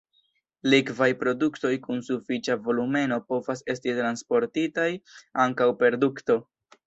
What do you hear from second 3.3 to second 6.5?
povas esti transportitaj ankaŭ per dukto.